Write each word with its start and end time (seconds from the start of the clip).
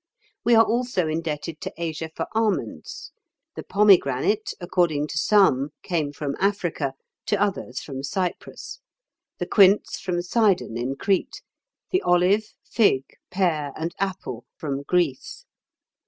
We 0.43 0.55
are 0.55 0.65
also 0.65 1.07
indebted 1.07 1.61
to 1.61 1.73
Asia 1.77 2.09
for 2.15 2.25
almonds; 2.33 3.11
the 3.55 3.61
pomegranate, 3.61 4.55
according 4.59 5.05
to 5.09 5.17
some, 5.19 5.73
came 5.83 6.11
from 6.11 6.35
Africa, 6.39 6.95
to 7.27 7.39
others 7.39 7.81
from 7.81 8.01
Cyprus; 8.01 8.79
the 9.37 9.45
quince 9.45 9.99
from 9.99 10.23
Cydon 10.23 10.75
in 10.75 10.95
Crete; 10.95 11.43
the 11.91 12.01
olive, 12.01 12.51
fig, 12.63 13.03
pear, 13.29 13.73
and 13.75 13.93
apple, 13.99 14.45
from 14.57 14.81
Greece. 14.81 15.45